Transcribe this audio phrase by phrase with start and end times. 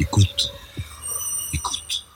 [0.00, 0.50] Écoute.
[1.52, 2.06] Écoute.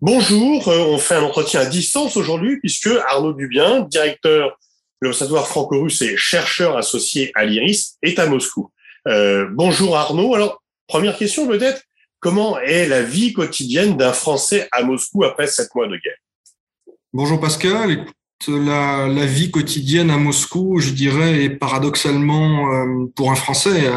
[0.00, 4.58] Bonjour, euh, on fait un entretien à distance aujourd'hui puisque Arnaud Dubien, directeur
[5.02, 8.70] de l'Observatoire franco-russe et chercheur associé à l'IRIS, est à Moscou.
[9.06, 10.34] Euh, bonjour Arnaud.
[10.34, 11.82] Alors, première question peut-être,
[12.18, 16.96] comment est la vie quotidienne d'un Français à Moscou après sept mois de guerre?
[17.12, 17.90] Bonjour Pascal.
[17.90, 18.14] Écoute,
[18.48, 23.90] la, la, vie quotidienne à Moscou, je dirais, est paradoxalement euh, pour un Français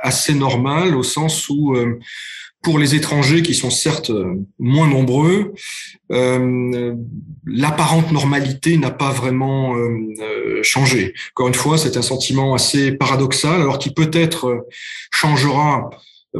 [0.00, 1.98] assez normale au sens où euh,
[2.62, 4.12] pour les étrangers qui sont certes
[4.58, 5.54] moins nombreux,
[6.10, 6.94] euh,
[7.46, 11.14] l'apparente normalité n'a pas vraiment euh, changé.
[11.34, 14.66] Encore une fois, c'est un sentiment assez paradoxal, alors qui peut-être
[15.10, 15.90] changera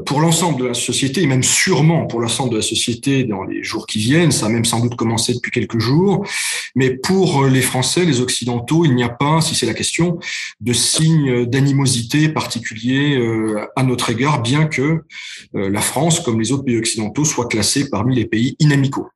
[0.04, 3.62] pour l'ensemble de la société, et même sûrement pour l'ensemble de la société dans les
[3.62, 6.26] jours qui viennent, ça a même sans doute commencé depuis quelques jours,
[6.74, 10.18] mais pour les Français, les Occidentaux, il n'y a pas, si c'est la question,
[10.60, 16.52] de signe d'animosité particulier euh, à notre égard, bien que euh, la France, comme les
[16.52, 19.08] autres pays occidentaux, soit classée parmi les pays inamicaux.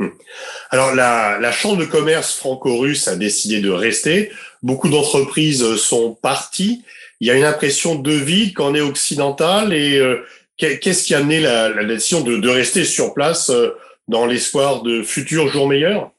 [0.00, 0.08] Hmm.
[0.70, 4.32] Alors, la, la Chambre de commerce franco-russe a décidé de rester.
[4.64, 6.82] Beaucoup d'entreprises sont parties
[7.22, 10.24] il y a une impression de vide quand on est occidental et euh,
[10.56, 13.70] qu'est-ce qui a amené la, décision de, de, rester sur place euh,
[14.08, 16.10] dans l'espoir de futurs jours meilleurs?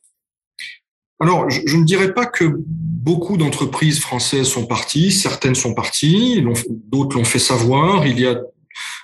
[1.20, 5.12] Alors, je, je, ne dirais pas que beaucoup d'entreprises françaises sont parties.
[5.12, 8.08] Certaines sont parties, d'autres l'ont fait savoir.
[8.08, 8.40] Il y a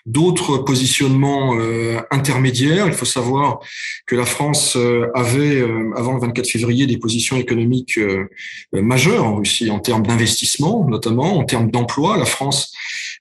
[0.10, 2.88] d'autres positionnements euh, intermédiaires.
[2.88, 3.60] Il faut savoir
[4.08, 8.28] que la France euh, avait, euh, avant le 24 février, des positions économiques euh,
[8.74, 12.18] majeures en Russie en termes d'investissement, notamment en termes d'emploi.
[12.18, 12.74] La France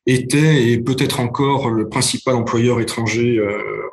[0.06, 3.38] était et peut-être encore le principal employeur étranger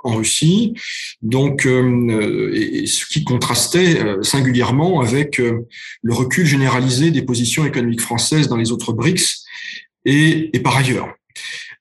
[0.05, 0.73] en Russie.
[1.21, 8.71] Donc, ce qui contrastait singulièrement avec le recul généralisé des positions économiques françaises dans les
[8.71, 9.43] autres BRICS
[10.05, 11.09] et, et par ailleurs.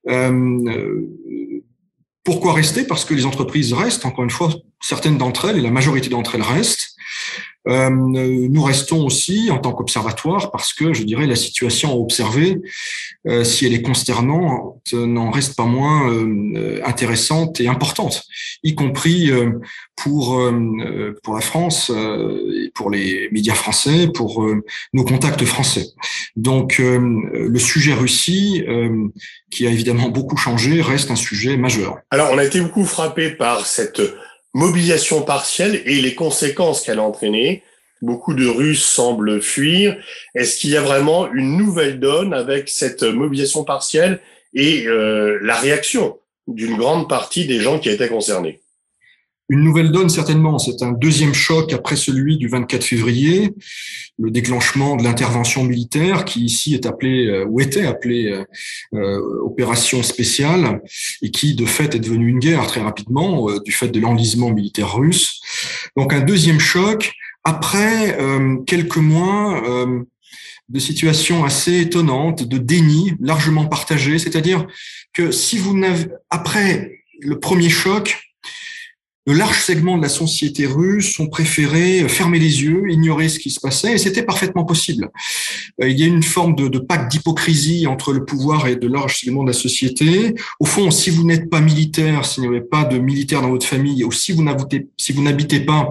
[0.09, 1.01] Euh,
[2.25, 2.85] pourquoi rester?
[2.85, 4.51] Parce que les entreprises restent, encore une fois,
[4.81, 6.94] certaines d'entre elles, et la majorité d'entre elles restent.
[7.67, 12.61] Euh, nous restons aussi en tant qu'observatoire parce que, je dirais, la situation à observer,
[13.27, 18.25] euh, si elle est consternante, n'en reste pas moins euh, intéressante et importante,
[18.63, 19.31] y compris
[19.97, 20.41] pour
[21.23, 21.91] pour la France,
[22.75, 24.45] pour les médias français, pour
[24.93, 25.87] nos contacts français.
[26.37, 28.65] Donc, le sujet Russie,
[29.51, 31.99] qui a évidemment beaucoup changé, reste un sujet majeur.
[32.11, 34.03] Alors, on a été beaucoup frappé par cette
[34.55, 37.63] mobilisation partielle et les conséquences qu'elle a entraînées.
[38.01, 39.97] Beaucoup de Russes semblent fuir.
[40.35, 44.21] Est-ce qu'il y a vraiment une nouvelle donne avec cette mobilisation partielle
[44.55, 48.61] et euh, la réaction d'une grande partie des gens qui étaient concernés?
[49.49, 50.59] Une nouvelle donne, certainement.
[50.59, 53.51] C'est un deuxième choc après celui du 24 février,
[54.19, 58.45] le déclenchement de l'intervention militaire qui ici est appelée, euh, ou était appelée euh,
[58.95, 60.81] euh, opération spéciale,
[61.21, 64.51] et qui de fait est devenue une guerre très rapidement euh, du fait de l'enlisement
[64.51, 65.41] militaire russe.
[65.97, 67.13] Donc un deuxième choc
[67.45, 69.63] après euh, quelques mois
[70.71, 74.67] de situations assez étonnantes, de déni largement partagé, c'est-à-dire
[75.13, 78.24] que si vous n'avez après le premier choc,
[79.27, 83.51] de larges segments de la société russe ont préféré fermer les yeux, ignorer ce qui
[83.51, 85.11] se passait, et c'était parfaitement possible.
[85.83, 88.87] Euh, il y a une forme de, de pacte d'hypocrisie entre le pouvoir et de
[88.87, 90.35] larges segments de la société.
[90.61, 93.67] Au fond, si vous n'êtes pas militaire, si vous n'avez pas de militaire dans votre
[93.67, 95.91] famille, ou si vous n'habitez si vous n'habitez pas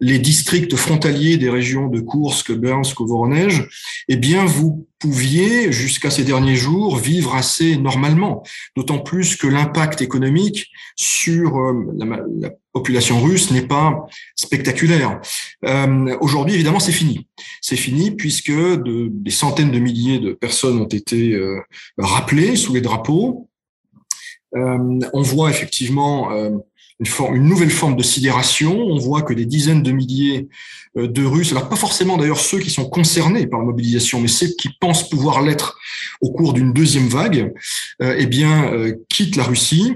[0.00, 3.66] les districts frontaliers des régions de Kursk, Bernsk ou Voronezh,
[4.08, 8.42] eh bien, vous pouviez, jusqu'à ces derniers jours, vivre assez normalement.
[8.76, 15.20] D'autant plus que l'impact économique sur euh, la, la, population russe n'est pas spectaculaire.
[15.64, 17.28] Euh, Aujourd'hui, évidemment, c'est fini.
[17.60, 21.60] C'est fini puisque de, des centaines de milliers de personnes ont été euh,
[21.98, 23.48] rappelées sous les drapeaux.
[24.56, 26.30] On voit effectivement
[27.00, 28.78] une, forme, une nouvelle forme de sidération.
[28.78, 30.48] On voit que des dizaines de milliers
[30.96, 34.28] euh, de Russes, alors pas forcément d'ailleurs ceux qui sont concernés par la mobilisation, mais
[34.28, 35.76] ceux qui pensent pouvoir l'être
[36.20, 37.52] au cours d'une deuxième vague,
[38.02, 39.94] euh, eh bien, euh, quittent la Russie.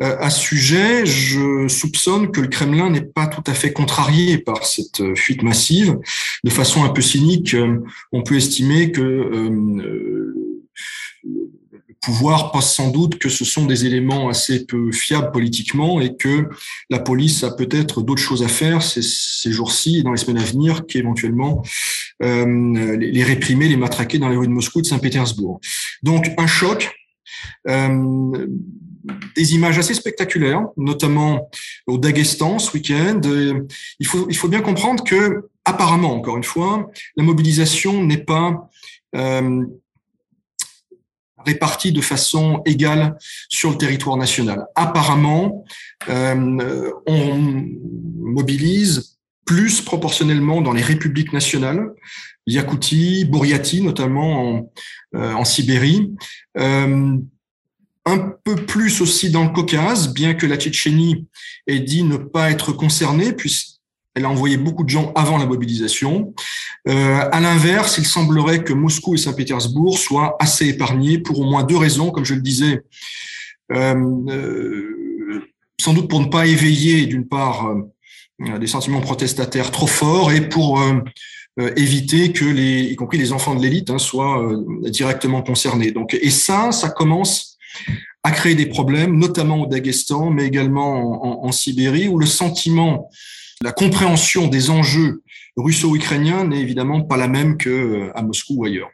[0.00, 4.64] À ce sujet, je soupçonne que le Kremlin n'est pas tout à fait contrarié par
[4.64, 5.98] cette fuite massive.
[6.44, 7.54] De façon un peu cynique,
[8.12, 10.32] on peut estimer que
[12.06, 16.48] pouvoir pense sans doute que ce sont des éléments assez peu fiables politiquement et que
[16.88, 20.40] la police a peut-être d'autres choses à faire ces, ces jours-ci et dans les semaines
[20.40, 21.64] à venir qu'éventuellement
[22.22, 25.60] euh, les réprimer, les matraquer dans les rues de Moscou, de Saint-Pétersbourg.
[26.04, 26.92] Donc un choc.
[27.68, 28.46] Euh,
[29.36, 31.48] des images assez spectaculaires, notamment
[31.86, 33.20] au Daghestan ce week-end.
[34.00, 38.68] Il faut, il faut bien comprendre que, apparemment, encore une fois, la mobilisation n'est pas
[39.14, 39.64] euh,
[41.46, 43.16] répartis de façon égale
[43.48, 44.66] sur le territoire national.
[44.74, 45.64] Apparemment,
[46.08, 47.64] euh, on
[48.18, 51.92] mobilise plus proportionnellement dans les républiques nationales,
[52.46, 54.72] Yakoutie, Bouriati notamment en,
[55.14, 56.12] euh, Sibérie,
[56.58, 57.16] euh,
[58.04, 61.26] un peu plus aussi dans le Caucase, bien que la Tchétchénie
[61.66, 63.32] ait dit ne pas être concernée,
[64.16, 66.34] puisqu'elle a envoyé beaucoup de gens avant la mobilisation.
[66.88, 71.64] Euh, à l'inverse, il semblerait que Moscou et Saint-Pétersbourg soient assez épargnés pour au moins
[71.64, 72.82] deux raisons, comme je le disais.
[73.72, 73.94] Euh,
[74.28, 75.42] euh,
[75.80, 80.48] sans doute pour ne pas éveiller, d'une part, euh, des sentiments protestataires trop forts et
[80.48, 80.80] pour
[81.76, 84.46] éviter que les, y compris les enfants de l'élite, hein, soient
[84.84, 85.90] directement concernés.
[85.90, 87.56] Donc, et ça, ça commence
[88.22, 93.08] à créer des problèmes, notamment au Daghestan, mais également en, en, Sibérie, où le sentiment,
[93.62, 95.22] la compréhension des enjeux
[95.56, 98.90] russo-ukrainiens n'est évidemment pas la même que à Moscou ou ailleurs.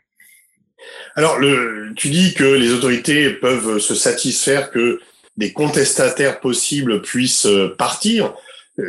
[1.14, 5.00] Alors, le, tu dis que les autorités peuvent se satisfaire que
[5.36, 7.48] des contestataires possibles puissent
[7.78, 8.34] partir.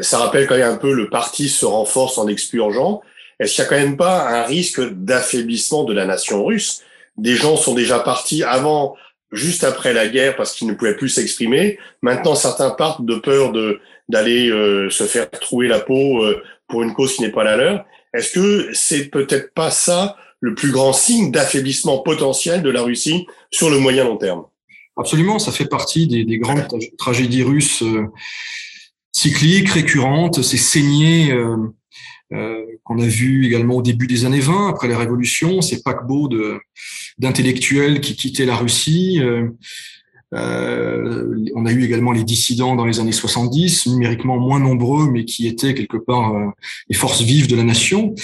[0.01, 3.01] Ça rappelle quand même un peu le parti se renforce en expurgeant.
[3.39, 6.81] Est-ce qu'il n'y a quand même pas un risque d'affaiblissement de la nation russe?
[7.17, 8.95] Des gens sont déjà partis avant,
[9.33, 11.77] juste après la guerre, parce qu'ils ne pouvaient plus s'exprimer.
[12.01, 16.83] Maintenant, certains partent de peur de d'aller euh, se faire trouer la peau euh, pour
[16.83, 17.85] une cause qui n'est pas la leur.
[18.13, 23.25] Est-ce que c'est peut-être pas ça le plus grand signe d'affaiblissement potentiel de la Russie
[23.49, 24.43] sur le moyen long terme?
[24.97, 27.81] Absolument, ça fait partie des, des grandes tragédies russes.
[27.81, 28.07] Euh
[29.13, 31.55] cyclique, récurrente, ces saignées euh,
[32.29, 36.29] qu'on a vues également au début des années 20, après la Révolution, ces paquebots
[37.17, 39.21] d'intellectuels qui quittaient la Russie.
[40.33, 45.25] Euh, on a eu également les dissidents dans les années 70, numériquement moins nombreux, mais
[45.25, 46.47] qui étaient quelque part euh,
[46.89, 48.15] les forces vives de la nation.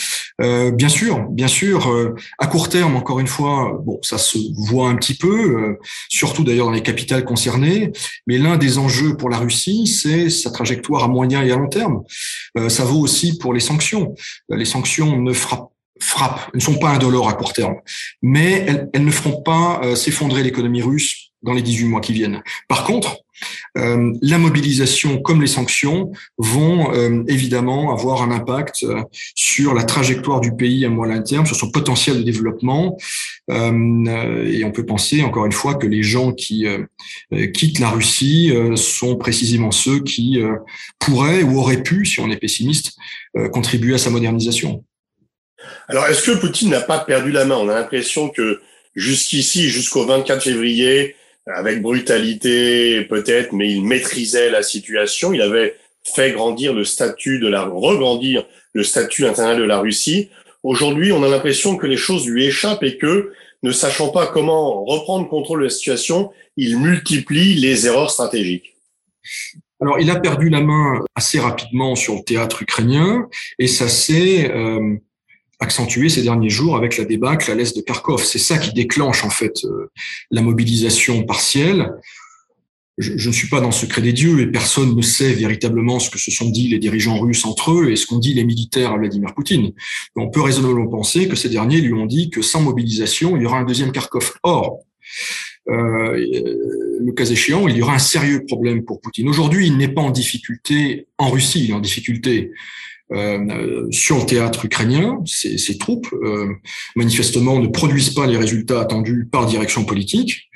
[0.41, 4.38] Euh, bien sûr, bien sûr, euh, à court terme, encore une fois, bon, ça se
[4.56, 7.91] voit un petit peu, euh, surtout d'ailleurs dans les capitales concernées.
[8.27, 11.67] Mais l'un des enjeux pour la Russie, c'est sa trajectoire à moyen et à long
[11.69, 12.03] terme.
[12.69, 14.15] ça vaut aussi pour les sanctions.
[14.50, 15.71] les sanctions ne frappent
[16.01, 17.75] frappent, ne sont pas indolores à court terme,
[18.21, 22.41] mais elles ne feront pas s'effondrer l'économie russe dans les 18 mois qui viennent.
[22.68, 23.24] Par contre,
[23.77, 29.01] euh, la mobilisation comme les sanctions vont euh, évidemment avoir un impact euh,
[29.36, 32.97] sur la trajectoire du pays à moyen terme, sur son potentiel de développement.
[33.50, 36.65] Euh, et on peut penser encore une fois que les gens qui
[37.53, 40.39] quittent la Russie sont précisément ceux qui
[41.00, 42.95] pourraient ou auraient pu, si on est pessimiste,
[43.51, 44.83] contribuer à sa modernisation.
[45.88, 47.56] Alors, est-ce que Poutine n'a pas perdu la main?
[47.56, 48.62] On a l'impression que
[48.95, 51.15] jusqu'ici, jusqu'au 24 février,
[51.55, 55.33] avec brutalité peut-être, mais il maîtrisait la situation.
[55.33, 60.29] Il avait fait grandir le statut de la, regrandir le statut international de la Russie.
[60.63, 64.83] Aujourd'hui, on a l'impression que les choses lui échappent et que, ne sachant pas comment
[64.85, 68.75] reprendre contrôle de la situation, il multiplie les erreurs stratégiques.
[69.81, 73.29] Alors, il a perdu la main assez rapidement sur le théâtre ukrainien
[73.59, 74.97] et ça s'est euh,
[75.59, 78.23] accentué ces derniers jours avec la débâcle à l'est de Kharkov.
[78.23, 79.91] C'est ça qui déclenche en fait euh,
[80.31, 81.91] la mobilisation partielle.
[82.97, 86.00] Je, je, ne suis pas dans le secret des dieux et personne ne sait véritablement
[86.00, 88.44] ce que se sont dit les dirigeants russes entre eux et ce qu'ont dit les
[88.44, 89.71] militaires à Vladimir Poutine.
[90.15, 93.45] on peut raisonnablement penser que ces derniers lui ont dit que sans mobilisation, il y
[93.45, 94.33] aura un deuxième Kharkov.
[94.44, 94.80] Or,
[95.69, 96.18] euh,
[96.99, 99.30] le cas échéant, il y aura un sérieux problème pour Poutine.
[99.30, 102.51] Aujourd'hui, il n'est pas en difficulté en Russie, il est en difficulté
[103.11, 105.19] euh, sur le théâtre ukrainien.
[105.25, 106.54] Ces, ces troupes, euh,
[106.95, 110.49] manifestement, ne produisent pas les résultats attendus par direction politique.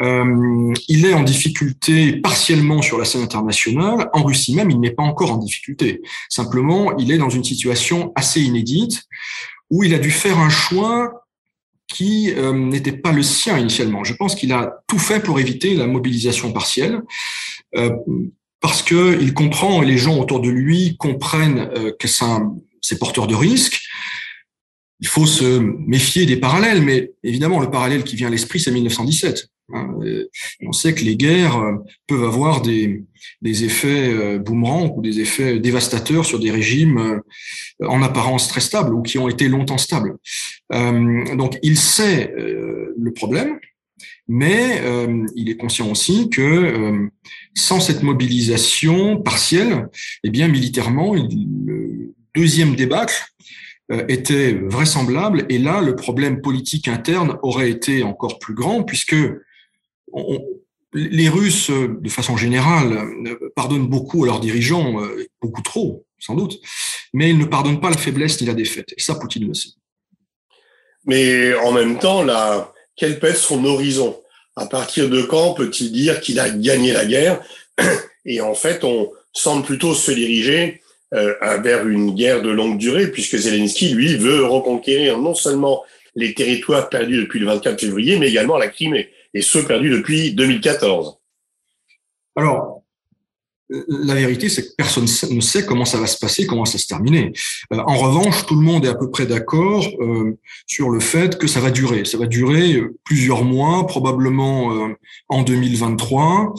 [0.00, 4.08] Euh, il est en difficulté partiellement sur la scène internationale.
[4.12, 6.02] En Russie même, il n'est pas encore en difficulté.
[6.28, 9.04] Simplement, il est dans une situation assez inédite
[9.70, 11.24] où il a dû faire un choix
[11.86, 14.04] qui euh, n'était pas le sien initialement.
[14.04, 17.02] Je pense qu'il a tout fait pour éviter la mobilisation partielle.
[17.76, 17.90] Euh,
[18.64, 23.34] parce qu'il comprend et les gens autour de lui comprennent euh, que c'est porteur de
[23.34, 23.78] risque.
[25.00, 28.70] Il faut se méfier des parallèles, mais évidemment, le parallèle qui vient à l'esprit, c'est
[28.70, 29.48] 1917.
[29.74, 29.94] Hein.
[30.62, 31.74] On sait que les guerres euh,
[32.06, 33.04] peuvent avoir des,
[33.42, 37.20] des effets euh, boomerangs ou des effets dévastateurs sur des régimes
[37.82, 40.16] en apparence très stables ou qui ont été longtemps stables.
[40.70, 43.58] Donc, il sait le problème,
[44.28, 47.08] mais euh, il est conscient aussi que euh,
[47.54, 49.88] sans cette mobilisation partielle,
[50.22, 53.14] eh bien militairement, le deuxième débâcle
[53.92, 55.46] euh, était vraisemblable.
[55.48, 59.16] Et là, le problème politique interne aurait été encore plus grand, puisque
[60.94, 63.08] les Russes, de façon générale,
[63.56, 65.02] pardonnent beaucoup à leurs dirigeants,
[65.42, 66.60] beaucoup trop, sans doute,
[67.12, 68.94] mais ils ne pardonnent pas la faiblesse ni la défaite.
[68.96, 69.70] Et ça, Poutine le sait.
[71.04, 74.20] Mais en même temps, la, quel peut être son horizon
[74.56, 77.40] À partir de quand peut-il dire qu'il a gagné la guerre
[78.26, 80.80] Et en fait, on semble plutôt se diriger
[81.12, 85.82] euh, vers une guerre de longue durée, puisque Zelensky, lui, veut reconquérir non seulement
[86.16, 90.32] les territoires perdus depuis le 24 février, mais également la Crimée, et ceux perdus depuis
[90.32, 91.18] 2014.
[92.36, 92.73] Alors,
[93.68, 96.78] la vérité, c'est que personne ne sait comment ça va se passer, comment ça va
[96.78, 97.32] se terminer.
[97.72, 101.38] Euh, en revanche, tout le monde est à peu près d'accord euh, sur le fait
[101.38, 102.04] que ça va durer.
[102.04, 104.94] Ça va durer euh, plusieurs mois, probablement
[105.28, 106.54] en 2023.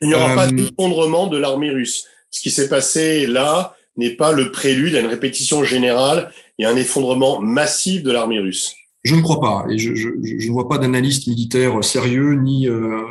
[0.00, 2.06] Il n'y aura pas d'effondrement de l'armée russe.
[2.30, 6.76] Ce qui s'est passé là n'est pas le prélude à une répétition générale et un
[6.76, 8.74] effondrement massif de l'armée russe.
[9.06, 13.04] Je ne crois pas, et je, ne vois pas d'analyste militaire sérieux ni euh,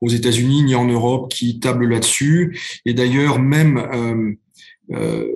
[0.00, 2.58] aux États-Unis ni en Europe qui table là-dessus.
[2.84, 4.32] Et d'ailleurs, même euh,
[4.96, 5.28] euh,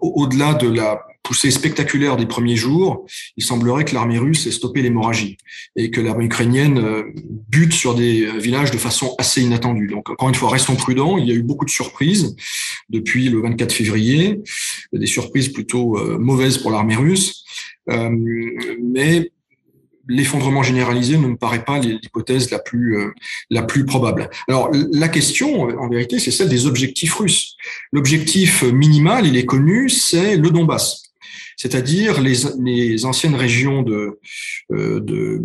[0.00, 3.04] au-delà de la poussée spectaculaire des premiers jours,
[3.36, 5.36] il semblerait que l'armée russe ait stoppé l'hémorragie
[5.76, 7.04] et que l'armée ukrainienne
[7.46, 9.86] bute sur des villages de façon assez inattendue.
[9.86, 11.18] Donc, encore une fois, restons prudents.
[11.18, 12.34] Il y a eu beaucoup de surprises
[12.88, 14.40] depuis le 24 février,
[14.94, 17.44] des surprises plutôt mauvaises pour l'armée russe.
[17.86, 19.30] mais
[20.08, 23.10] l'effondrement généralisé ne me paraît pas l'hypothèse la plus euh,
[23.50, 24.30] la plus probable.
[24.48, 27.56] Alors la question, en vérité, c'est celle des objectifs russes.
[27.92, 31.12] L'objectif minimal, il est connu, c'est le Donbass,
[31.56, 34.18] c'est-à-dire les, les anciennes régions de
[34.72, 35.42] euh, de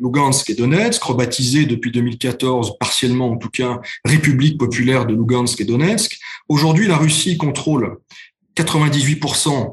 [0.00, 5.64] Lugansk et Donetsk, rebaptisées depuis 2014 partiellement en tout cas République populaire de Lugansk et
[5.64, 6.18] Donetsk.
[6.48, 7.98] Aujourd'hui, la Russie contrôle
[8.56, 9.64] 98% euh,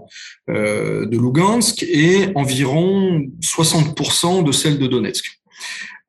[0.48, 5.41] de Lugansk et environ 60% de celle de Donetsk.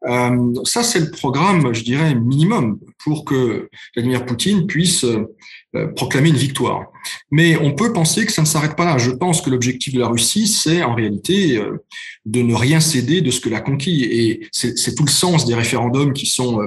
[0.09, 6.31] Euh, ça, c'est le programme, je dirais, minimum pour que Vladimir Poutine puisse euh, proclamer
[6.31, 6.91] une victoire.
[7.31, 8.99] Mais on peut penser que ça ne s'arrête pas là.
[8.99, 11.61] Je pense que l'objectif de la Russie, c'est en réalité
[12.27, 14.05] de ne rien céder de ce que a conquis.
[14.05, 16.61] Et c'est tout le sens des référendums qui sont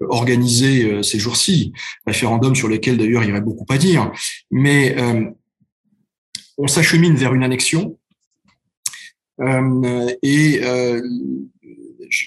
[0.00, 1.72] organisés ces jours-ci.
[2.06, 4.10] Référendums sur lesquels, d'ailleurs, il y aurait beaucoup à dire.
[4.50, 4.96] Mais
[6.58, 7.98] on s'achemine vers une annexion.
[9.40, 11.00] Euh, et euh,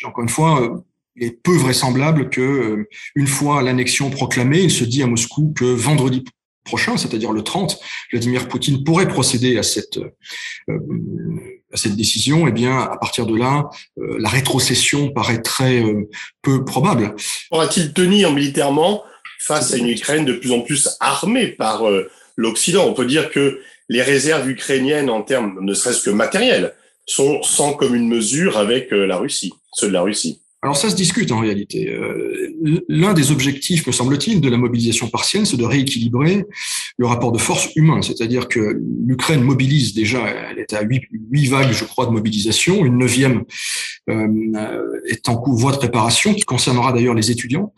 [0.06, 0.84] encore une fois,
[1.16, 5.54] il est peu vraisemblable que, euh, une fois l'annexion proclamée, il se dit à Moscou
[5.56, 6.24] que vendredi
[6.64, 7.78] prochain, c'est-à-dire le 30,
[8.12, 10.00] Vladimir Poutine pourrait procéder à cette
[10.70, 15.84] à cette décision, et eh bien, à partir de là, la rétrocession paraît très
[16.44, 17.16] peu probable.
[17.50, 19.04] Pourra-t-il tenir militairement
[19.40, 21.82] face à une Ukraine de plus en plus armée par
[22.38, 22.86] l'Occident?
[22.88, 23.60] On peut dire que
[23.90, 26.74] les réserves ukrainiennes en termes ne serait-ce que matériels
[27.06, 30.40] sont sans commune mesure avec euh, la Russie, ceux de la Russie.
[30.64, 31.90] Alors ça se discute en réalité.
[31.90, 32.56] Euh,
[32.88, 36.46] l'un des objectifs, me semble-t-il, de la mobilisation partielle, c'est de rééquilibrer
[36.98, 38.02] le rapport de force humain.
[38.02, 41.04] C'est-à-dire que l'Ukraine mobilise déjà, elle est à huit,
[41.50, 42.86] vagues, je crois, de mobilisation.
[42.86, 43.44] Une neuvième
[44.10, 47.74] euh, est en cours, voie de préparation, qui concernera d'ailleurs les étudiants.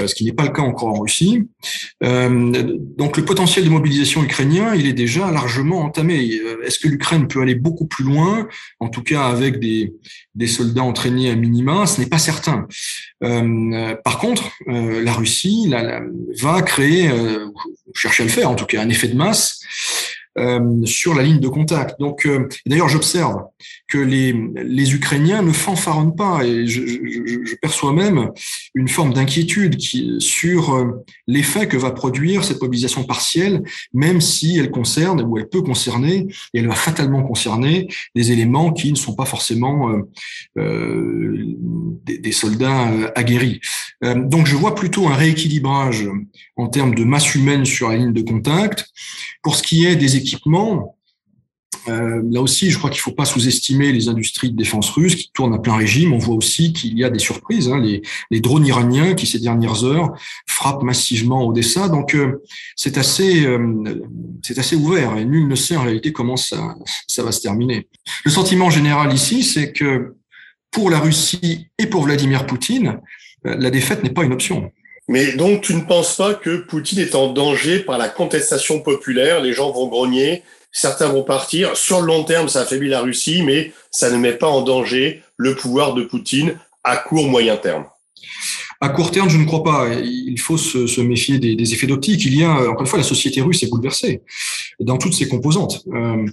[0.00, 1.48] Euh, ce qui n'est pas le cas encore en Russie.
[2.02, 6.38] Euh, donc le potentiel de mobilisation ukrainien, il est déjà largement entamé.
[6.38, 8.48] Euh, est-ce que l'Ukraine peut aller beaucoup plus loin,
[8.80, 9.94] en tout cas avec des,
[10.34, 12.66] des soldats entraînés à minima Ce n'est pas certain.
[13.20, 15.72] par contre, la Russie
[16.40, 17.10] va créer,
[17.94, 19.60] chercher à le faire en tout cas, un effet de masse
[20.84, 21.98] sur la ligne de contact.
[22.00, 22.28] Donc,
[22.66, 23.42] d'ailleurs, j'observe
[23.90, 28.30] que les, les Ukrainiens ne fanfaronnent pas et je, je, je perçois même
[28.74, 34.58] une forme d'inquiétude qui, sur euh, l'effet que va produire cette mobilisation partielle, même si
[34.58, 38.96] elle concerne ou elle peut concerner et elle va fatalement concerner des éléments qui ne
[38.96, 39.90] sont pas forcément
[40.56, 41.56] euh,
[42.04, 43.60] des, des, soldats aguerris.
[44.02, 46.08] donc, je vois plutôt un rééquilibrage
[46.56, 48.86] en termes de masse humaine sur la ligne de contact.
[49.42, 50.96] Pour ce qui est des équipements,
[51.88, 55.16] euh, là aussi, je crois qu'il ne faut pas sous-estimer les industries de défense russes
[55.16, 56.12] qui tournent à plein régime.
[56.12, 57.68] On voit aussi qu'il y a des surprises.
[57.68, 60.12] Hein, les, les, drones iraniens qui, ces dernières heures,
[60.46, 61.88] frappent massivement Odessa.
[61.88, 62.42] Donc, euh,
[62.76, 64.02] c'est assez, euh,
[64.56, 67.88] assez ouvert et nul ne sait en réalité comment ça, ça va se terminer.
[68.24, 70.14] Le sentiment général ici, c'est que
[70.70, 73.00] pour la Russie et pour Vladimir Poutine,
[73.42, 74.70] la défaite n'est pas une option.
[75.10, 79.40] Mais donc, tu ne penses pas que Poutine est en danger par la contestation populaire?
[79.40, 81.76] Les gens vont grogner, certains vont partir.
[81.76, 85.24] Sur le long terme, ça affaiblit la Russie, mais ça ne met pas en danger
[85.36, 87.86] le pouvoir de Poutine à court, moyen terme.
[88.80, 89.88] À court terme, je ne crois pas.
[90.00, 92.24] Il faut se, méfier des, effets d'optique.
[92.24, 94.22] Il y a, encore une fois, la société russe est bouleversée
[94.78, 95.82] dans toutes ses composantes.
[95.92, 96.24] Euh,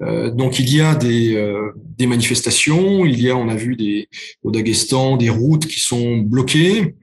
[0.00, 3.04] euh, donc, il y a des, euh, des manifestations.
[3.04, 4.08] Il y a, on a vu des,
[4.42, 6.94] au Daghestan, des routes qui sont bloquées.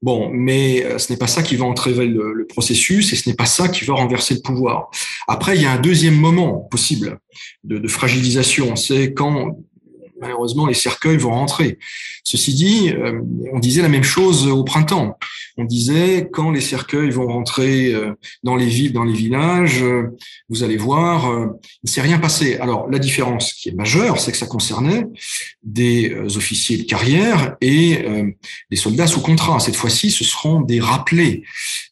[0.00, 3.34] Bon, mais euh, ce n'est pas ça qui va entraver le, processus et ce n'est
[3.34, 4.90] pas ça qui va renverser le pouvoir.
[5.26, 7.18] Après, il y a un deuxième moment possible
[7.64, 9.58] de, de fragilisation, c'est quand
[10.20, 11.78] malheureusement, les cercueils vont rentrer.
[12.30, 13.22] Ceci dit, euh,
[13.54, 15.16] on disait la même chose au printemps.
[15.56, 18.12] On disait quand les cercueils vont rentrer euh,
[18.44, 20.08] dans les villes, dans les villages, euh,
[20.50, 22.56] vous allez voir, il ne s'est rien passé.
[22.56, 25.06] Alors la différence qui est majeure, c'est que ça concernait
[25.62, 28.04] des officiers de carrière et
[28.70, 29.58] des soldats sous contrat.
[29.60, 31.42] Cette fois-ci, ce seront des rappelés,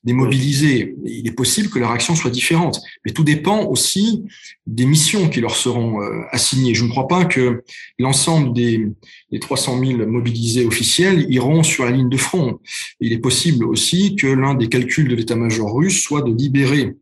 [0.05, 0.95] des mobilisés.
[1.05, 4.25] Il est possible que la réaction soit différente, mais tout dépend aussi
[4.67, 6.75] des missions qui leur seront assignées.
[6.75, 7.63] Je ne crois pas que
[7.99, 8.16] l'ensemble
[8.53, 8.89] des,
[9.31, 12.59] des 300 000 mobilisés officiels iront sur la ligne de front.
[13.01, 16.95] Il est possible aussi que l'un des calculs de l'état-major russe soit de libérer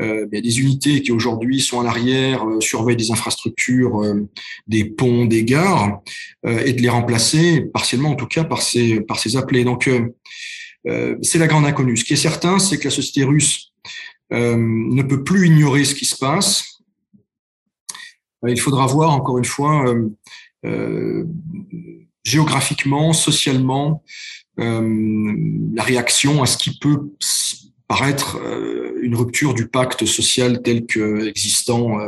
[0.00, 4.28] euh, des unités qui aujourd'hui sont à l'arrière, euh, surveillent des infrastructures, euh,
[4.68, 6.00] des ponts, des gares,
[6.46, 9.04] et de les remplacer partiellement, en tout cas, par ces
[9.36, 9.64] appelés.
[9.64, 9.90] Donc,
[11.20, 11.96] c'est la grande inconnue.
[11.96, 13.72] Ce qui est certain, c'est que la société russe
[14.30, 16.77] ne peut plus ignorer ce qui se passe.
[18.46, 19.92] Il faudra voir, encore une fois,
[20.64, 21.24] euh,
[22.24, 24.02] géographiquement, socialement,
[24.58, 25.34] euh,
[25.74, 26.98] la réaction à ce qui peut
[27.86, 31.98] paraître euh, une rupture du pacte social tel que existant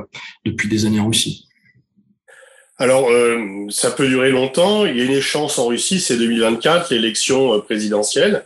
[0.44, 1.46] depuis des années en Russie.
[2.76, 3.10] Alors,
[3.70, 4.87] ça peut durer longtemps.
[4.87, 8.44] Il y a une échéance en Russie, c'est 2024, l'élection présidentielle.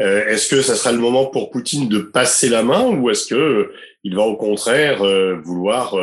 [0.00, 3.72] est-ce que ça sera le moment pour Poutine de passer la main ou est-ce que
[4.02, 4.98] il va au contraire
[5.44, 5.96] vouloir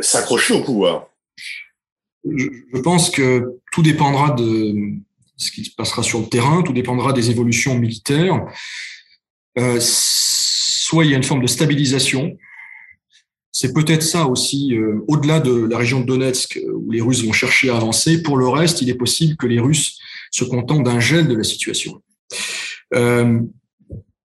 [0.00, 1.08] s'accrocher au pouvoir
[2.24, 4.74] je pense que tout dépendra de
[5.36, 8.44] ce qui se passera sur le terrain, tout dépendra des évolutions militaires.
[9.58, 12.36] Euh, soit il y a une forme de stabilisation.
[13.50, 17.32] C'est peut-être ça aussi, euh, au-delà de la région de Donetsk, où les Russes vont
[17.32, 18.22] chercher à avancer.
[18.22, 19.98] Pour le reste, il est possible que les Russes
[20.30, 22.02] se contentent d'un gel de la situation.
[22.94, 23.40] Euh,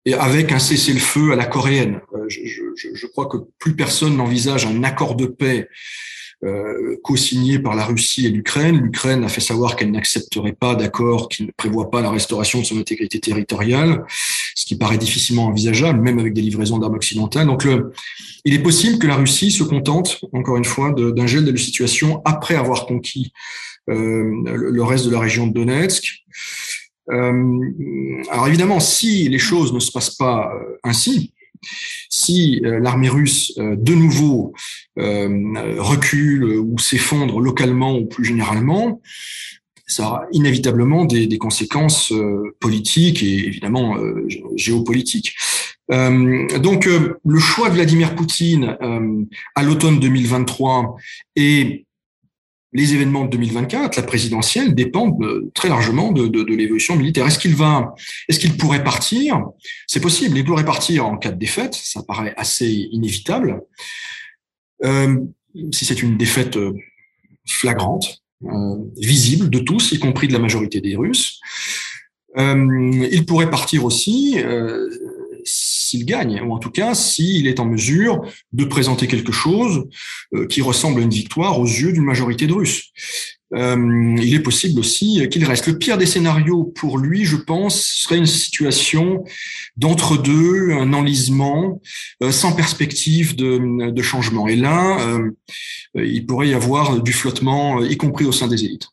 [0.07, 1.99] et avec un cessez-le-feu à la coréenne.
[2.29, 2.39] Je,
[2.75, 5.67] je, crois que plus personne n'envisage un accord de paix
[6.45, 8.77] euh, co-signé par la Russie et l'Ukraine.
[8.77, 12.63] L'Ukraine a fait savoir qu'elle n'accepterait pas d'accord qui ne prévoit pas la restauration de
[12.63, 14.05] son intégrité territoriale,
[14.55, 17.47] ce qui paraît difficilement envisageable, même avec des livraisons d'armes occidentales.
[17.47, 17.67] Donc,
[18.45, 21.57] il est possible que la Russie se contente, encore une fois, d'un gel de la
[21.57, 23.33] situation après avoir conquis
[23.89, 26.23] euh, le reste de la région de Donetsk.
[27.09, 27.59] Euh,
[28.29, 31.33] alors évidemment, si les choses ne se passent pas euh, ainsi,
[32.09, 34.53] si euh, l'armée russe, euh, de nouveau,
[34.99, 39.01] euh, recule ou s'effondre localement ou plus généralement,
[39.85, 42.11] ça aura inévitablement des, des conséquences
[42.59, 43.95] politiques et évidemment
[44.57, 45.33] géopolitiques.
[45.89, 48.75] donc, le choix de Vladimir Poutine
[49.55, 50.97] à l'automne 2023
[51.37, 51.86] et
[52.77, 57.25] les événements de 2024, la présidentielle, dépendent euh, très largement de, l'évolution militaire.
[57.25, 57.95] Est-ce qu'il va,
[58.29, 59.43] est-ce qu'il pourrait partir?
[59.87, 60.37] C'est possible.
[60.37, 61.73] Il pourrait partir en cas de défaite.
[61.73, 63.61] Ça paraît assez inévitable.
[64.85, 65.17] Euh,
[65.73, 66.73] si c'est une défaite euh,
[67.47, 68.21] flagrante,
[68.95, 71.39] visible de tous, y compris de la majorité des Russes.
[72.37, 74.37] Il pourrait partir aussi
[75.87, 78.21] s'il gagne, ou en tout cas s'il est en mesure
[78.53, 79.85] de présenter quelque chose
[80.33, 82.91] euh, qui ressemble à une victoire aux yeux d'une majorité de Russes.
[83.55, 85.67] Euh, il est possible aussi qu'il reste.
[85.67, 89.23] Le pire des scénarios pour lui, je pense, serait une situation
[89.77, 91.81] d'entre-deux, un enlisement
[92.21, 94.49] euh, sans perspective de, de, changement.
[94.49, 95.17] Et là,
[95.95, 98.89] il pourrait y avoir du flottement, y compris au sein des élites.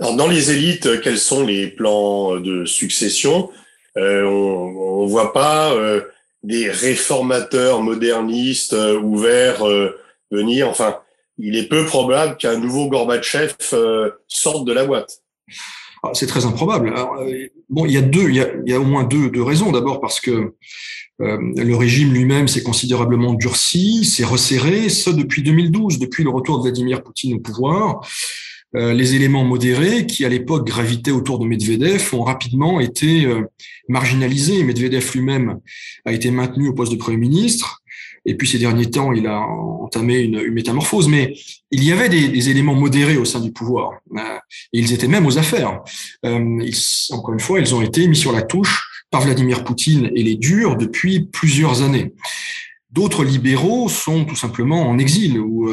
[0.00, 3.50] Alors, dans les élites, quels sont les plans de succession?
[3.96, 6.02] Euh, on ne voit pas euh,
[6.42, 9.64] des réformateurs modernistes euh, ouverts
[10.30, 10.68] venir.
[10.68, 10.98] Enfin,
[11.38, 13.54] il est peu probable qu'un nouveau Gorbatchev
[14.28, 15.22] sorte de la boîte.
[16.02, 16.94] Ah, c'est très improbable.
[17.68, 19.42] bon, il y a deux, il y a, il y a au moins deux, deux
[19.42, 19.70] raisons.
[19.70, 20.54] D'abord parce que
[21.20, 26.58] euh, le régime lui-même s'est considérablement durci, s'est resserré, ce depuis 2012, depuis le retour
[26.58, 28.00] de Vladimir Poutine au pouvoir.
[28.76, 33.42] Euh, les éléments modérés qui, à l'époque, gravitaient autour de Medvedev ont rapidement été euh,
[33.88, 34.62] marginalisés.
[34.62, 35.58] Medvedev lui-même
[36.04, 37.82] a été maintenu au poste de Premier ministre.
[38.26, 41.08] Et puis ces derniers temps, il a entamé une, métamorphose.
[41.08, 41.34] Mais
[41.70, 43.92] il y avait des, éléments modérés au sein du pouvoir.
[44.16, 44.38] Euh,
[44.72, 45.80] et ils étaient même aux affaires.
[46.22, 50.36] encore une fois, ils ont été mis sur la touche par Vladimir Poutine et les
[50.36, 52.12] durs depuis plusieurs années.
[52.92, 55.68] D'autres libéraux sont tout simplement en exil ou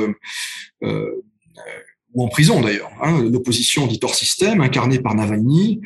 [2.18, 2.90] ou en prison d'ailleurs.
[3.02, 5.82] Hein, L'opposition dite hors système, incarnée par Navalny,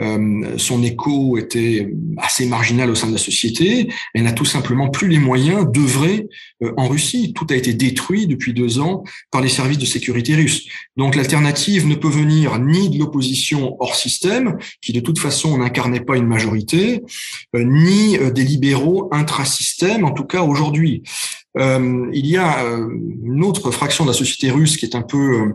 [0.00, 3.88] euh, son écho était assez marginal au sein de la société.
[4.12, 6.28] Elle n'a tout simplement plus les moyens d'œuvrer
[6.62, 7.32] euh, en Russie.
[7.32, 10.68] Tout a été détruit depuis deux ans par les services de sécurité russes.
[10.96, 16.00] Donc l'alternative ne peut venir ni de l'opposition hors système, qui de toute façon n'incarnait
[16.00, 17.02] pas une majorité,
[17.54, 21.04] euh, ni des libéraux intrasystème, en tout cas aujourd'hui.
[21.58, 22.88] Euh, il y a euh,
[23.24, 25.52] une autre fraction de la société russe qui est un peu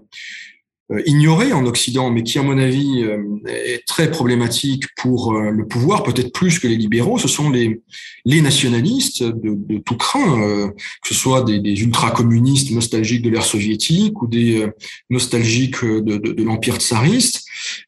[1.05, 3.03] ignoré en Occident, mais qui, à mon avis,
[3.47, 7.81] est très problématique pour le pouvoir, peut-être plus que les libéraux, ce sont les,
[8.25, 10.69] nationalistes de, tout craint,
[11.01, 14.67] que ce soit des, des ultra-communistes nostalgiques de l'ère soviétique ou des
[15.09, 17.43] nostalgiques de l'empire tsariste.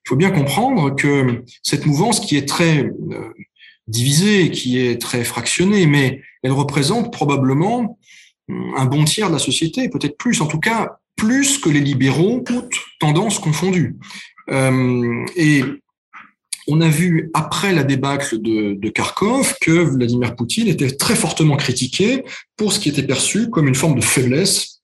[0.06, 2.89] Il faut bien comprendre que cette mouvance qui est très
[3.88, 7.97] divisée, qui est très fractionnée, mais elle représente probablement
[8.49, 12.43] un bon tiers de la société, peut-être plus, en tout cas plus que les libéraux,
[12.45, 13.95] toutes tendances confondues.
[14.51, 15.63] Euh, et
[16.67, 21.58] on a vu après la débâcle de, de, Kharkov que Vladimir Poutine était très fortement
[21.58, 22.23] critiqué
[22.58, 24.81] pour ce qui était perçu comme une forme de faiblesse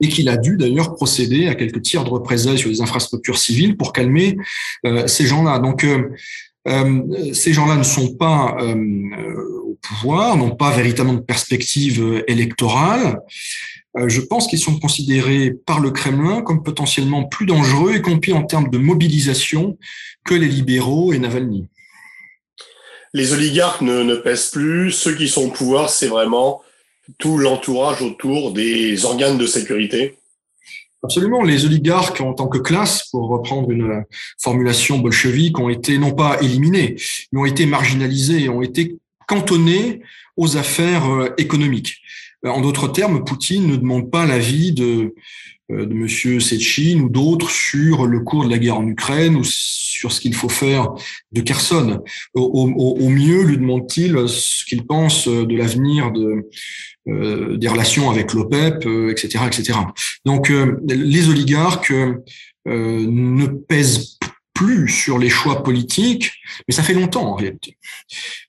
[0.00, 3.76] et qu'il a dû d'ailleurs procéder à quelques tirs de représailles sur les infrastructures civiles
[3.76, 4.36] pour calmer
[4.86, 5.58] euh, ces gens-là.
[5.58, 6.10] Donc euh,
[6.68, 8.74] euh ces gens-là ne sont pas euh,
[9.88, 13.18] pouvoir, n'ont pas véritablement de perspective électorale.
[13.96, 18.32] Euh, je pense qu'ils sont considérés par le Kremlin comme potentiellement plus dangereux, y compris
[18.32, 19.78] en termes de mobilisation,
[20.24, 21.68] que les libéraux et Navalny.
[23.12, 24.90] Les oligarques ne, ne pèsent plus.
[24.90, 26.62] Ceux qui sont au pouvoir, c'est vraiment
[27.18, 30.16] tout l'entourage autour des organes de sécurité.
[31.04, 31.42] Absolument.
[31.42, 34.04] Les oligarques, en tant que classe, pour reprendre une
[34.42, 36.96] formulation bolchevique, ont été non pas éliminés,
[37.30, 40.02] mais ont été marginalisés, ont été cantonnés
[40.36, 42.02] aux affaires euh, économiques.
[42.44, 45.14] Euh, en d'autres termes, Poutine ne demande pas l'avis de,
[45.70, 49.44] euh, de Monsieur Sechin ou d'autres sur le cours de la guerre en Ukraine ou
[49.44, 50.94] sur ce qu'il faut faire
[51.32, 52.02] de Kherson.
[52.34, 56.48] Au, mieux, lui demande-t-il ce qu'il pense de l'avenir de,
[57.06, 59.78] des relations avec l'OPEP, etc., etc.
[60.26, 60.52] Donc,
[60.86, 61.92] les oligarques
[62.66, 64.18] ne pèsent
[64.54, 66.32] plus sur les choix politiques,
[66.66, 67.76] mais ça fait longtemps en réalité.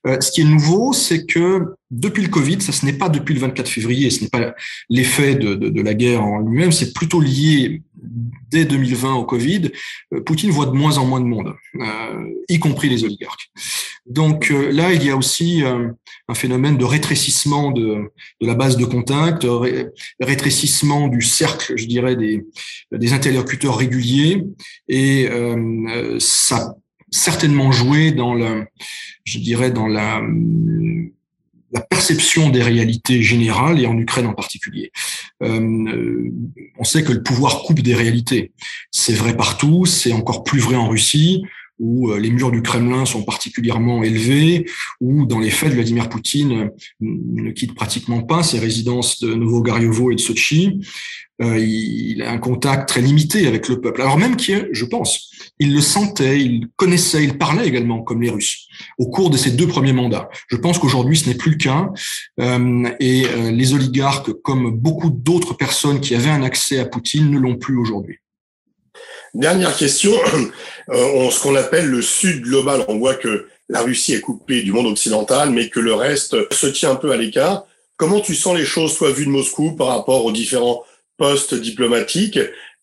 [0.06, 3.34] Euh, ce qui est nouveau, c'est que depuis le Covid, ça ce n'est pas depuis
[3.34, 4.54] le 24 février, ce n'est pas
[4.88, 7.82] l'effet de, de, de, la guerre en lui-même, c'est plutôt lié
[8.50, 9.70] dès 2020 au Covid.
[10.14, 13.50] Euh, Poutine voit de moins en moins de monde, euh, y compris les oligarques.
[14.08, 15.88] Donc euh, là, il y a aussi euh,
[16.28, 19.86] un phénomène de rétrécissement de, de la base de contact, ré,
[20.20, 22.44] rétrécissement du cercle, je dirais, des,
[22.92, 24.44] des interlocuteurs réguliers,
[24.88, 25.28] et
[26.18, 26.74] ça a
[27.10, 28.66] certainement joué dans le,
[29.24, 30.22] je dirais, dans la
[31.72, 34.90] la perception des réalités générales et en Ukraine en particulier.
[35.42, 36.30] Euh,
[36.78, 38.52] on sait que le pouvoir coupe des réalités.
[38.90, 41.42] C'est vrai partout, c'est encore plus vrai en Russie
[41.78, 44.66] où euh, les murs du Kremlin sont particulièrement élevés,
[45.00, 46.68] où dans les faits, Vladimir Poutine euh,
[47.00, 50.80] ne quitte pratiquement pas ses résidences de Novogariovo et de Sochi.
[51.42, 54.00] Euh, il a un contact très limité avec le peuple.
[54.00, 58.30] Alors même qu'il, je pense, il le sentait, il connaissait, il parlait également comme les
[58.30, 60.30] Russes au cours de ses deux premiers mandats.
[60.48, 61.90] Je pense qu'aujourd'hui, ce n'est plus le cas.
[63.00, 67.56] et les oligarques, comme beaucoup d'autres personnes qui avaient un accès à Poutine, ne l'ont
[67.56, 68.18] plus aujourd'hui.
[69.36, 70.12] Dernière question,
[70.88, 72.86] euh, ce qu'on appelle le Sud global.
[72.88, 76.66] On voit que la Russie est coupée du monde occidental, mais que le reste se
[76.66, 77.66] tient un peu à l'écart.
[77.98, 80.84] Comment tu sens les choses, soit vues de Moscou, par rapport aux différents
[81.18, 82.38] postes diplomatiques?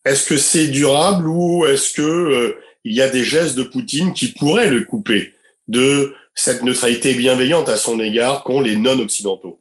[0.06, 4.14] Est-ce que c'est durable ou est-ce que euh, il y a des gestes de Poutine
[4.14, 5.34] qui pourraient le couper
[5.68, 9.60] de cette neutralité bienveillante à son égard qu'ont les non-occidentaux?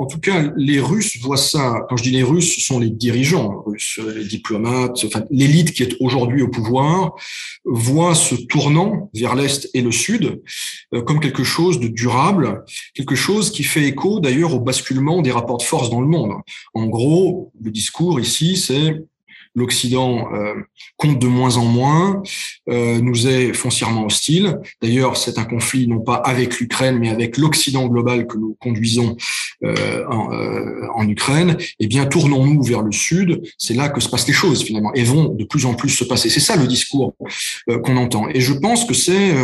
[0.00, 1.84] En tout cas, les Russes voient ça.
[1.90, 5.82] Quand je dis les Russes, ce sont les dirigeants russes, les diplomates, enfin, l'élite qui
[5.82, 7.16] est aujourd'hui au pouvoir,
[7.66, 10.40] voit ce tournant vers l'Est et le Sud
[10.94, 15.32] euh, comme quelque chose de durable, quelque chose qui fait écho d'ailleurs au basculement des
[15.32, 16.32] rapports de force dans le monde.
[16.72, 19.04] En gros, le discours ici, c'est
[19.54, 20.54] l'Occident euh,
[20.96, 22.22] compte de moins en moins,
[22.68, 24.58] euh, nous est foncièrement hostile.
[24.80, 29.16] D'ailleurs, c'est un conflit non pas avec l'Ukraine, mais avec l'Occident global que nous conduisons
[29.64, 30.30] euh, en,
[30.94, 31.56] en, Ukraine.
[31.80, 33.42] Eh bien, tournons-nous vers le Sud.
[33.58, 36.04] C'est là que se passent les choses finalement, et vont de plus en plus se
[36.04, 36.30] passer.
[36.30, 37.14] C'est ça le discours
[37.66, 38.28] qu'on entend.
[38.28, 39.34] Et je pense que c'est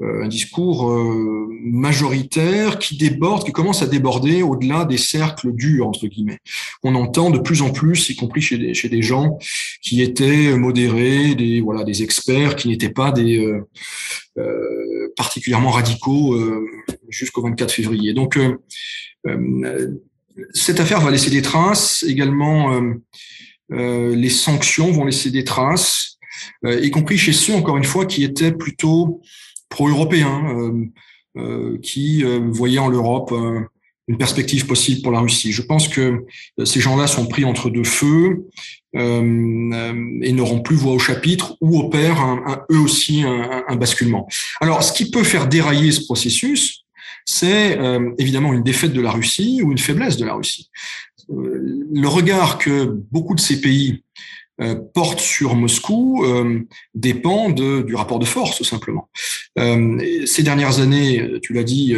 [0.00, 6.06] un discours euh, majoritaire qui déborde, qui commence à déborder au-delà des cercles durs, entre
[6.06, 6.38] guillemets.
[6.82, 9.38] On entend de plus en plus, y compris chez des, chez des gens
[9.82, 13.68] qui étaient modérés, des, voilà, des experts, qui n'étaient pas des euh,
[14.38, 16.66] euh, particulièrement radicaux euh,
[17.08, 18.12] jusqu'au 24 février.
[18.14, 18.38] Donc,
[20.54, 22.04] cette affaire va laisser des traces.
[22.06, 22.80] Également,
[23.70, 26.18] les sanctions vont laisser des traces,
[26.64, 29.20] y compris chez ceux, encore une fois, qui étaient plutôt
[29.68, 30.84] pro-européens euh,
[31.36, 33.32] euh, qui euh, voyaient en l'Europe
[34.08, 35.52] une perspective possible pour la Russie.
[35.52, 36.24] Je pense que
[36.64, 38.46] ces gens-là sont pris entre deux feux
[38.96, 44.26] euh, et n'auront plus voix au chapitre ou opèrent eux aussi un, basculement.
[44.62, 46.86] Alors, ce qui peut faire dérailler ce processus,
[47.26, 50.70] c'est euh, évidemment une défaite de la Russie ou une faiblesse de la Russie.
[51.28, 54.02] Le regard que beaucoup de ces pays
[54.94, 56.24] porte sur Moscou
[56.94, 59.08] dépend de, du rapport de force, tout simplement.
[59.56, 61.94] ces dernières années, tu l'as dit,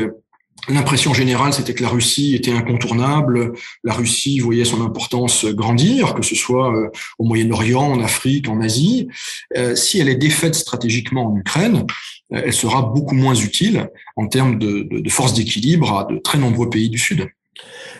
[0.68, 3.52] L'impression générale, c'était que la Russie était incontournable.
[3.82, 8.60] La Russie voyait son importance grandir, que ce soit euh, au Moyen-Orient, en Afrique, en
[8.60, 9.08] Asie.
[9.56, 11.86] Euh, si elle est défaite stratégiquement en Ukraine,
[12.32, 16.38] euh, elle sera beaucoup moins utile en termes de, de force d'équilibre à de très
[16.38, 17.26] nombreux pays du Sud.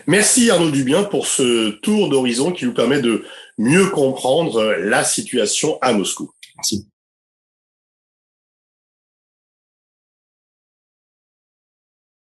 [0.07, 3.25] Merci Arnaud Dubien pour ce tour d'horizon qui nous permet de
[3.61, 6.31] mieux comprendre la situation à Moscou.
[6.57, 6.87] Merci.